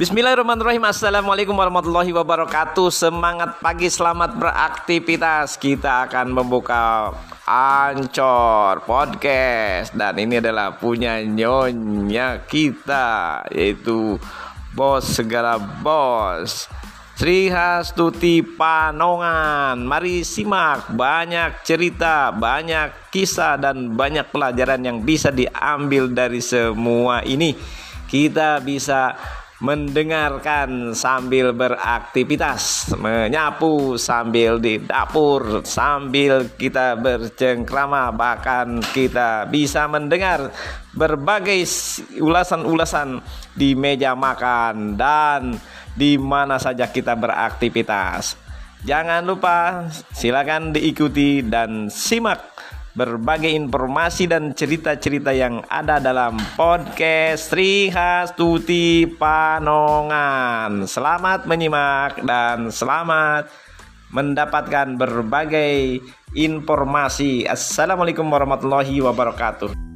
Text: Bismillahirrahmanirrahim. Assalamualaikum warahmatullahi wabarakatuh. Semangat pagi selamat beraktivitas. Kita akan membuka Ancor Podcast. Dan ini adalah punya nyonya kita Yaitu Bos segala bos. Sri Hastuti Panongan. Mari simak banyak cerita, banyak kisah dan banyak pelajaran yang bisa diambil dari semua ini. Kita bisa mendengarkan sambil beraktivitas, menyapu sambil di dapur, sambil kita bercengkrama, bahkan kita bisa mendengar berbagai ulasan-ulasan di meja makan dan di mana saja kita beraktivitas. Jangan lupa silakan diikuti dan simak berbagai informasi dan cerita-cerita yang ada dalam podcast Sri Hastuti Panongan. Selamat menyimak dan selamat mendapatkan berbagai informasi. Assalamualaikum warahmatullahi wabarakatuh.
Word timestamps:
Bismillahirrahmanirrahim. 0.00 0.80
Assalamualaikum 0.88 1.52
warahmatullahi 1.52 2.08
wabarakatuh. 2.08 2.88
Semangat 2.88 3.60
pagi 3.60 3.84
selamat 3.84 4.32
beraktivitas. 4.32 5.60
Kita 5.60 6.08
akan 6.08 6.40
membuka 6.40 7.12
Ancor 7.44 8.80
Podcast. 8.88 9.92
Dan 9.92 10.16
ini 10.16 10.40
adalah 10.40 10.72
punya 10.80 11.20
nyonya 11.20 12.48
kita 12.48 13.44
Yaitu 13.52 14.16
Bos 14.72 15.04
segala 15.04 15.60
bos. 15.60 16.64
Sri 17.20 17.52
Hastuti 17.52 18.40
Panongan. 18.40 19.84
Mari 19.84 20.24
simak 20.24 20.96
banyak 20.96 21.60
cerita, 21.60 22.32
banyak 22.32 23.12
kisah 23.12 23.60
dan 23.60 23.92
banyak 23.92 24.32
pelajaran 24.32 24.80
yang 24.80 25.04
bisa 25.04 25.28
diambil 25.28 26.08
dari 26.08 26.40
semua 26.40 27.20
ini. 27.20 27.52
Kita 28.08 28.64
bisa 28.64 29.14
mendengarkan 29.60 30.96
sambil 30.96 31.52
beraktivitas, 31.52 32.92
menyapu 32.96 34.00
sambil 34.00 34.56
di 34.56 34.80
dapur, 34.80 35.60
sambil 35.68 36.48
kita 36.56 36.96
bercengkrama, 36.96 38.08
bahkan 38.08 38.80
kita 38.96 39.44
bisa 39.52 39.84
mendengar 39.84 40.48
berbagai 40.96 41.60
ulasan-ulasan 42.16 43.20
di 43.52 43.76
meja 43.76 44.16
makan 44.16 44.96
dan 44.96 45.60
di 45.92 46.16
mana 46.16 46.56
saja 46.56 46.88
kita 46.88 47.12
beraktivitas. 47.12 48.40
Jangan 48.80 49.28
lupa 49.28 49.84
silakan 50.16 50.72
diikuti 50.72 51.44
dan 51.44 51.92
simak 51.92 52.40
berbagai 52.94 53.50
informasi 53.50 54.26
dan 54.26 54.50
cerita-cerita 54.50 55.30
yang 55.30 55.62
ada 55.70 56.02
dalam 56.02 56.38
podcast 56.58 57.54
Sri 57.54 57.86
Hastuti 57.90 59.06
Panongan. 59.06 60.86
Selamat 60.90 61.46
menyimak 61.46 62.22
dan 62.26 62.74
selamat 62.74 63.46
mendapatkan 64.10 64.98
berbagai 64.98 66.02
informasi. 66.34 67.46
Assalamualaikum 67.46 68.26
warahmatullahi 68.26 68.98
wabarakatuh. 68.98 69.89